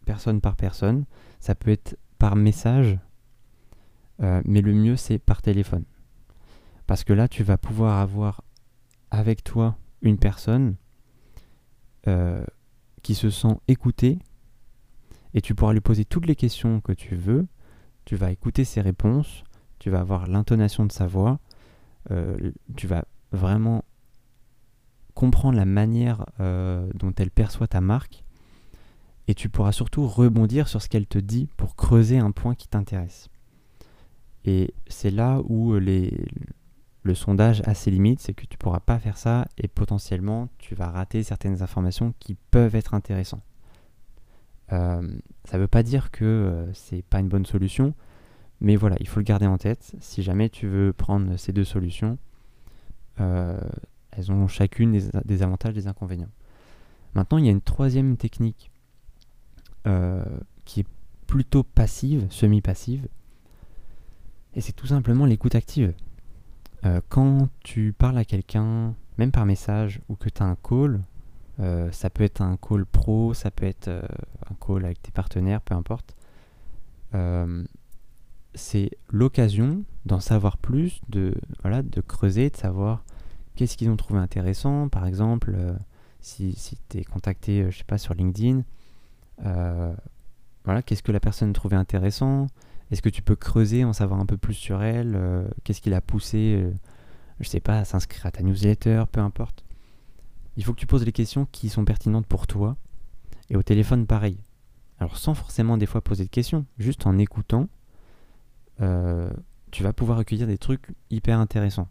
personne 0.05 0.41
par 0.41 0.55
personne. 0.55 1.05
Ça 1.39 1.55
peut 1.55 1.71
être 1.71 1.97
par 2.17 2.35
message, 2.35 2.97
euh, 4.21 4.41
mais 4.45 4.61
le 4.61 4.73
mieux 4.73 4.95
c'est 4.95 5.19
par 5.19 5.41
téléphone. 5.41 5.83
Parce 6.87 7.03
que 7.03 7.13
là, 7.13 7.27
tu 7.27 7.43
vas 7.43 7.57
pouvoir 7.57 7.99
avoir 7.99 8.43
avec 9.09 9.43
toi 9.43 9.75
une 10.01 10.17
personne 10.17 10.75
qui 13.01 13.15
se 13.15 13.31
sent 13.31 13.57
écoutée 13.67 14.19
et 15.33 15.41
tu 15.41 15.55
pourras 15.55 15.73
lui 15.73 15.81
poser 15.81 16.05
toutes 16.05 16.27
les 16.27 16.35
questions 16.35 16.79
que 16.79 16.91
tu 16.91 17.15
veux. 17.15 17.47
Tu 18.05 18.15
vas 18.15 18.29
écouter 18.29 18.63
ses 18.63 18.81
réponses, 18.81 19.43
tu 19.79 19.89
vas 19.89 20.01
avoir 20.01 20.27
l'intonation 20.27 20.85
de 20.85 20.91
sa 20.91 21.07
voix 21.07 21.39
euh, 22.11 22.51
tu 22.75 22.87
vas 22.87 23.05
vraiment 23.31 23.83
comprendre 25.13 25.57
la 25.57 25.65
manière 25.65 26.25
euh, 26.39 26.89
dont 26.93 27.13
elle 27.17 27.31
perçoit 27.31 27.67
ta 27.67 27.81
marque 27.81 28.23
et 29.27 29.33
tu 29.33 29.49
pourras 29.49 29.71
surtout 29.71 30.07
rebondir 30.07 30.67
sur 30.67 30.81
ce 30.81 30.89
qu'elle 30.89 31.07
te 31.07 31.17
dit 31.17 31.47
pour 31.57 31.75
creuser 31.75 32.19
un 32.19 32.31
point 32.31 32.53
qui 32.53 32.67
t'intéresse. 32.67 33.29
Et 34.45 34.73
c'est 34.87 35.11
là 35.11 35.41
où 35.45 35.75
les, 35.75 36.25
le 37.03 37.15
sondage 37.15 37.61
a 37.65 37.73
ses 37.73 37.91
limites, 37.91 38.19
c'est 38.19 38.33
que 38.33 38.45
tu 38.45 38.55
ne 38.55 38.59
pourras 38.59 38.79
pas 38.79 38.99
faire 38.99 39.17
ça 39.17 39.47
et 39.57 39.67
potentiellement 39.67 40.49
tu 40.57 40.75
vas 40.75 40.89
rater 40.89 41.23
certaines 41.23 41.61
informations 41.61 42.13
qui 42.19 42.35
peuvent 42.51 42.75
être 42.75 42.93
intéressantes. 42.93 43.43
Euh, 44.71 45.07
ça 45.45 45.57
ne 45.57 45.61
veut 45.61 45.67
pas 45.67 45.83
dire 45.83 46.11
que 46.11 46.67
c'est 46.73 47.03
pas 47.03 47.19
une 47.19 47.27
bonne 47.27 47.45
solution, 47.45 47.93
mais 48.61 48.75
voilà, 48.75 48.95
il 48.99 49.07
faut 49.07 49.19
le 49.19 49.25
garder 49.25 49.45
en 49.45 49.57
tête. 49.57 49.95
Si 49.99 50.23
jamais 50.23 50.49
tu 50.49 50.67
veux 50.67 50.93
prendre 50.93 51.35
ces 51.37 51.51
deux 51.51 51.63
solutions, 51.63 52.17
euh, 53.19 53.59
elles 54.11 54.31
ont 54.31 54.47
chacune 54.47 54.91
des, 55.25 55.43
avantages 55.43 55.73
et 55.73 55.81
des 55.81 55.87
inconvénients. 55.87 56.31
Maintenant, 57.13 57.37
il 57.37 57.45
y 57.45 57.49
a 57.49 57.51
une 57.51 57.61
troisième 57.61 58.17
technique 58.17 58.71
euh, 59.87 60.23
qui 60.65 60.81
est 60.81 60.87
plutôt 61.27 61.63
passive, 61.63 62.27
semi-passive. 62.29 63.07
Et 64.55 64.61
c'est 64.61 64.73
tout 64.73 64.87
simplement 64.87 65.25
l'écoute 65.25 65.55
active. 65.55 65.93
Euh, 66.85 67.01
quand 67.09 67.49
tu 67.61 67.93
parles 67.97 68.17
à 68.17 68.25
quelqu'un, 68.25 68.93
même 69.17 69.31
par 69.31 69.45
message, 69.45 69.99
ou 70.07 70.15
que 70.15 70.29
tu 70.29 70.41
as 70.41 70.45
un 70.45 70.55
call, 70.55 71.01
euh, 71.59 71.91
ça 71.91 72.09
peut 72.09 72.23
être 72.23 72.41
un 72.41 72.57
call 72.57 72.85
pro, 72.85 73.33
ça 73.33 73.51
peut 73.51 73.65
être 73.65 73.87
euh, 73.87 74.01
un 74.49 74.55
call 74.65 74.85
avec 74.85 75.01
tes 75.01 75.11
partenaires, 75.11 75.61
peu 75.61 75.75
importe. 75.75 76.15
c'est 78.53 78.91
l'occasion 79.09 79.83
d'en 80.05 80.21
savoir 80.21 80.57
plus, 80.57 81.01
de, 81.09 81.33
voilà, 81.61 81.81
de 81.81 82.01
creuser, 82.01 82.49
de 82.49 82.55
savoir 82.55 83.03
qu'est-ce 83.55 83.75
qu'ils 83.77 83.89
ont 83.89 83.97
trouvé 83.97 84.19
intéressant. 84.19 84.87
Par 84.89 85.05
exemple, 85.05 85.55
si, 86.21 86.53
si 86.53 86.77
tu 86.89 86.99
es 86.99 87.03
contacté, 87.03 87.69
je 87.69 87.77
sais 87.77 87.83
pas, 87.83 87.97
sur 87.97 88.13
LinkedIn, 88.13 88.63
voilà, 89.39 90.81
qu'est-ce 90.83 91.03
que 91.03 91.11
la 91.11 91.19
personne 91.19 91.53
trouvait 91.53 91.77
intéressant 91.77 92.47
Est-ce 92.91 93.01
que 93.01 93.09
tu 93.09 93.21
peux 93.21 93.35
creuser, 93.35 93.83
en 93.83 93.93
savoir 93.93 94.19
un 94.19 94.25
peu 94.25 94.37
plus 94.37 94.53
sur 94.53 94.83
elle 94.83 95.19
Qu'est-ce 95.63 95.81
qui 95.81 95.89
l'a 95.89 96.01
poussé, 96.01 96.71
je 97.39 97.49
sais 97.49 97.59
pas, 97.59 97.79
à 97.79 97.85
s'inscrire 97.85 98.25
à 98.25 98.31
ta 98.31 98.43
newsletter, 98.43 99.03
peu 99.11 99.21
importe. 99.21 99.65
Il 100.57 100.63
faut 100.63 100.73
que 100.73 100.79
tu 100.79 100.87
poses 100.87 101.05
les 101.05 101.11
questions 101.11 101.47
qui 101.51 101.69
sont 101.69 101.83
pertinentes 101.83 102.27
pour 102.27 102.47
toi. 102.47 102.77
Et 103.49 103.55
au 103.55 103.63
téléphone, 103.63 104.05
pareil. 104.07 104.37
Alors 104.99 105.17
sans 105.17 105.33
forcément 105.33 105.77
des 105.77 105.85
fois 105.85 106.01
poser 106.01 106.23
de 106.23 106.29
questions, 106.29 106.65
juste 106.77 107.05
en 107.05 107.17
écoutant, 107.17 107.67
euh, 108.81 109.29
tu 109.71 109.83
vas 109.83 109.93
pouvoir 109.93 110.17
recueillir 110.17 110.47
des 110.47 110.57
trucs 110.57 110.87
hyper 111.09 111.39
intéressants. 111.39 111.89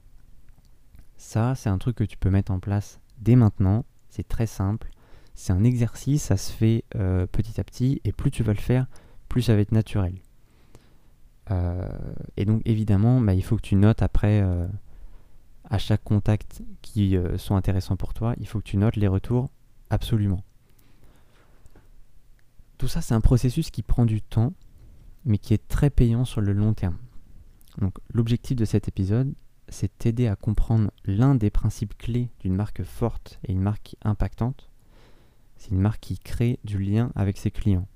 Ça, 1.16 1.54
c'est 1.54 1.68
un 1.68 1.78
truc 1.78 1.96
que 1.96 2.04
tu 2.04 2.16
peux 2.16 2.30
mettre 2.30 2.52
en 2.52 2.60
place 2.60 3.00
dès 3.18 3.36
maintenant. 3.36 3.84
C'est 4.08 4.26
très 4.26 4.46
simple. 4.46 4.88
C'est 5.34 5.52
un 5.52 5.64
exercice, 5.64 6.22
ça 6.22 6.36
se 6.36 6.52
fait 6.52 6.84
euh, 6.94 7.26
petit 7.26 7.60
à 7.60 7.64
petit, 7.64 8.00
et 8.04 8.12
plus 8.12 8.30
tu 8.30 8.42
vas 8.42 8.52
le 8.52 8.60
faire, 8.60 8.86
plus 9.28 9.42
ça 9.42 9.54
va 9.54 9.60
être 9.60 9.72
naturel. 9.72 10.14
Euh, 11.50 11.88
et 12.36 12.44
donc 12.44 12.62
évidemment, 12.64 13.20
bah, 13.20 13.34
il 13.34 13.42
faut 13.42 13.56
que 13.56 13.62
tu 13.62 13.76
notes 13.76 14.02
après 14.02 14.42
à 15.68 15.78
chaque 15.78 16.04
contact 16.04 16.62
qui 16.82 17.16
euh, 17.16 17.38
sont 17.38 17.56
intéressants 17.56 17.96
pour 17.96 18.14
toi, 18.14 18.34
il 18.38 18.46
faut 18.46 18.58
que 18.58 18.64
tu 18.64 18.76
notes 18.76 18.96
les 18.96 19.08
retours 19.08 19.50
absolument. 19.90 20.42
Tout 22.78 22.88
ça, 22.88 23.00
c'est 23.00 23.14
un 23.14 23.20
processus 23.20 23.70
qui 23.70 23.82
prend 23.82 24.04
du 24.04 24.20
temps, 24.20 24.52
mais 25.24 25.38
qui 25.38 25.54
est 25.54 25.68
très 25.68 25.90
payant 25.90 26.24
sur 26.24 26.40
le 26.40 26.52
long 26.52 26.74
terme. 26.74 26.98
Donc, 27.78 27.96
l'objectif 28.12 28.56
de 28.56 28.64
cet 28.64 28.88
épisode, 28.88 29.32
c'est 29.68 29.96
t'aider 29.96 30.26
à 30.26 30.36
comprendre 30.36 30.90
l'un 31.04 31.34
des 31.34 31.50
principes 31.50 31.96
clés 31.96 32.30
d'une 32.40 32.54
marque 32.54 32.82
forte 32.82 33.38
et 33.46 33.52
une 33.52 33.62
marque 33.62 33.96
impactante. 34.02 34.70
C'est 35.56 35.70
une 35.70 35.80
marque 35.80 36.00
qui 36.00 36.18
crée 36.18 36.58
du 36.64 36.78
lien 36.78 37.10
avec 37.14 37.38
ses 37.38 37.50
clients. 37.50 37.88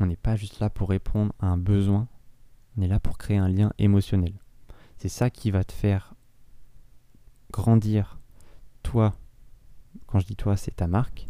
On 0.00 0.06
n'est 0.06 0.16
pas 0.16 0.36
juste 0.36 0.60
là 0.60 0.70
pour 0.70 0.88
répondre 0.88 1.32
à 1.38 1.46
un 1.46 1.56
besoin, 1.56 2.08
on 2.76 2.82
est 2.82 2.88
là 2.88 2.98
pour 3.00 3.18
créer 3.18 3.36
un 3.36 3.48
lien 3.48 3.72
émotionnel. 3.78 4.34
C'est 4.98 5.08
ça 5.08 5.30
qui 5.30 5.50
va 5.50 5.64
te 5.64 5.72
faire 5.72 6.14
grandir 7.52 8.18
toi. 8.82 9.14
Quand 10.06 10.18
je 10.18 10.26
dis 10.26 10.36
toi, 10.36 10.56
c'est 10.56 10.76
ta 10.76 10.88
marque. 10.88 11.28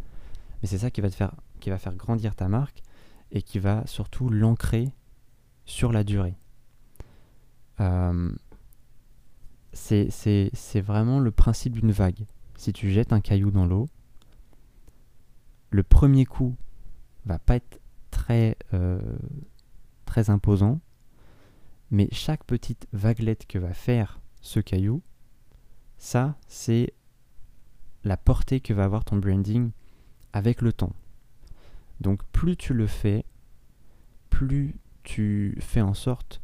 Mais 0.62 0.68
c'est 0.68 0.78
ça 0.78 0.90
qui 0.90 1.00
va 1.00 1.11
faire 1.11 1.97
grandir 1.97 2.35
ta 2.35 2.49
marque 2.49 2.83
et 3.30 3.42
qui 3.42 3.59
va 3.59 3.87
surtout 3.87 4.30
l'ancrer 4.30 4.92
sur 5.66 5.92
la 5.92 6.04
durée. 6.04 6.37
Euh, 7.80 8.33
c'est 9.73 10.80
vraiment 10.80 11.18
le 11.21 11.30
principe 11.30 11.75
d'une 11.75 11.92
vague. 11.92 12.25
Si 12.56 12.73
tu 12.73 12.90
jettes 12.90 13.12
un 13.12 13.21
caillou 13.21 13.50
dans 13.50 13.66
l'eau, 13.66 13.88
le 15.71 15.83
premier 15.83 16.25
coup 16.25 16.54
va 17.26 17.38
pas 17.38 17.56
être 17.56 17.80
très, 18.14 18.56
euh, 18.73 19.00
très 20.06 20.30
imposant, 20.30 20.80
mais 21.90 22.09
chaque 22.12 22.44
petite 22.44 22.87
vaguelette 22.92 23.47
que 23.47 23.58
va 23.58 23.75
faire 23.75 24.21
ce 24.41 24.60
caillou, 24.60 25.02
ça, 25.99 26.36
c'est 26.47 26.95
la 28.04 28.17
portée 28.17 28.60
que 28.60 28.73
va 28.73 28.84
avoir 28.84 29.04
ton 29.04 29.17
branding 29.17 29.73
avec 30.32 30.62
le 30.62 30.73
temps. 30.73 30.93
Donc 32.00 32.25
plus 32.26 32.56
tu 32.56 32.73
le 32.73 32.86
fais, 32.86 33.25
plus 34.30 34.76
tu 35.02 35.58
fais 35.60 35.80
en 35.80 35.95
sorte 35.95 36.41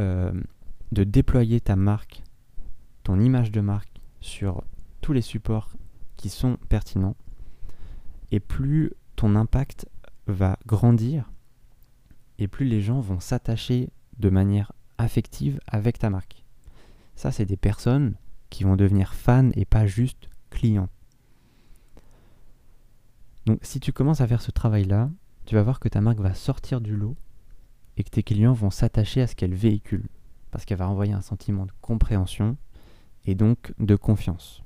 euh, 0.00 0.32
de 0.90 1.04
déployer 1.04 1.60
ta 1.60 1.76
marque, 1.76 2.24
ton 3.04 3.20
image 3.20 3.52
de 3.52 3.60
marque 3.60 4.00
sur 4.20 4.64
tous 5.00 5.12
les 5.12 5.22
supports 5.22 5.70
qui 6.16 6.28
sont 6.28 6.56
pertinents, 6.68 7.16
et 8.32 8.40
plus 8.40 8.92
ton 9.14 9.36
impact 9.36 9.86
va 10.26 10.58
grandir, 10.66 11.30
et 12.38 12.48
plus 12.48 12.66
les 12.66 12.80
gens 12.80 13.00
vont 13.00 13.20
s'attacher 13.20 13.90
de 14.18 14.30
manière 14.30 14.72
affective 14.98 15.60
avec 15.66 15.98
ta 15.98 16.10
marque. 16.10 16.44
Ça, 17.16 17.30
c'est 17.30 17.46
des 17.46 17.56
personnes 17.56 18.16
qui 18.50 18.64
vont 18.64 18.76
devenir 18.76 19.14
fans 19.14 19.50
et 19.54 19.64
pas 19.64 19.86
juste 19.86 20.28
clients. 20.50 20.88
Donc 23.46 23.58
si 23.62 23.80
tu 23.80 23.92
commences 23.92 24.20
à 24.20 24.26
faire 24.26 24.40
ce 24.40 24.50
travail-là, 24.50 25.10
tu 25.44 25.54
vas 25.54 25.62
voir 25.62 25.80
que 25.80 25.88
ta 25.88 26.00
marque 26.00 26.20
va 26.20 26.34
sortir 26.34 26.80
du 26.80 26.96
lot 26.96 27.16
et 27.96 28.04
que 28.04 28.10
tes 28.10 28.22
clients 28.22 28.52
vont 28.52 28.70
s'attacher 28.70 29.20
à 29.20 29.26
ce 29.26 29.34
qu'elle 29.34 29.54
véhicule, 29.54 30.08
parce 30.50 30.64
qu'elle 30.64 30.78
va 30.78 30.88
envoyer 30.88 31.12
un 31.12 31.20
sentiment 31.20 31.66
de 31.66 31.72
compréhension 31.80 32.56
et 33.26 33.34
donc 33.34 33.72
de 33.78 33.96
confiance. 33.96 34.62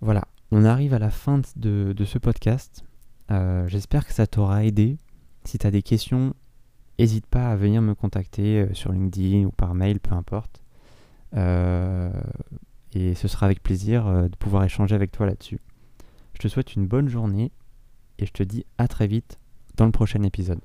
Voilà, 0.00 0.26
on 0.50 0.64
arrive 0.64 0.94
à 0.94 0.98
la 0.98 1.10
fin 1.10 1.40
de, 1.56 2.04
ce 2.04 2.18
podcast. 2.18 2.84
Euh, 3.30 3.66
j'espère 3.68 4.06
que 4.06 4.12
ça 4.12 4.26
t'aura 4.26 4.64
aidé. 4.64 4.98
Si 5.44 5.58
tu 5.58 5.66
as 5.66 5.70
des 5.70 5.82
questions, 5.82 6.34
n'hésite 6.98 7.26
pas 7.26 7.50
à 7.50 7.56
venir 7.56 7.82
me 7.82 7.94
contacter 7.94 8.60
euh, 8.60 8.74
sur 8.74 8.92
LinkedIn 8.92 9.44
ou 9.44 9.50
par 9.50 9.74
mail, 9.74 10.00
peu 10.00 10.14
importe. 10.14 10.62
Euh, 11.36 12.10
et 12.92 13.14
ce 13.14 13.28
sera 13.28 13.46
avec 13.46 13.62
plaisir 13.62 14.04
de 14.28 14.36
pouvoir 14.36 14.64
échanger 14.64 14.94
avec 14.94 15.12
toi 15.12 15.26
là-dessus. 15.26 15.60
Je 16.34 16.40
te 16.40 16.48
souhaite 16.48 16.74
une 16.74 16.88
bonne 16.88 17.08
journée 17.08 17.52
et 18.18 18.26
je 18.26 18.32
te 18.32 18.42
dis 18.42 18.64
à 18.78 18.88
très 18.88 19.06
vite 19.06 19.38
dans 19.76 19.86
le 19.86 19.92
prochain 19.92 20.22
épisode. 20.24 20.60